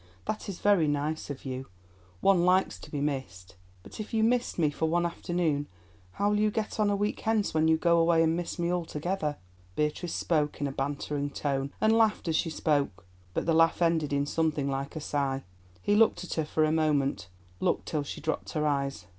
That 0.25 0.49
is 0.49 0.57
very 0.57 0.87
nice 0.87 1.29
of 1.29 1.45
you; 1.45 1.67
one 2.21 2.43
likes 2.43 2.79
to 2.79 2.89
be 2.89 3.01
missed. 3.01 3.55
But, 3.83 3.99
if 3.99 4.15
you 4.15 4.23
missed 4.23 4.57
me 4.57 4.71
for 4.71 4.87
one 4.89 5.05
afternoon, 5.05 5.67
how 6.13 6.29
will 6.31 6.39
you 6.39 6.49
get 6.49 6.79
on 6.79 6.89
a 6.89 6.95
week 6.95 7.19
hence 7.19 7.53
when 7.53 7.67
you 7.67 7.77
go 7.77 7.99
away 7.99 8.23
and 8.23 8.35
miss 8.35 8.57
me 8.57 8.73
altogether?" 8.73 9.37
Beatrice 9.75 10.15
spoke 10.15 10.59
in 10.59 10.65
a 10.65 10.71
bantering 10.71 11.29
tone, 11.29 11.71
and 11.79 11.93
laughed 11.93 12.27
as 12.27 12.35
she 12.35 12.49
spoke, 12.49 13.05
but 13.35 13.45
the 13.45 13.53
laugh 13.53 13.79
ended 13.79 14.11
in 14.11 14.25
something 14.25 14.67
like 14.67 14.95
a 14.95 14.99
sigh. 14.99 15.43
He 15.83 15.93
looked 15.95 16.23
at 16.23 16.33
her 16.33 16.45
for 16.45 16.63
a 16.63 16.71
moment, 16.71 17.27
looked 17.59 17.85
till 17.85 18.01
she 18.01 18.21
dropped 18.21 18.53
her 18.53 18.65
eyes. 18.65 19.05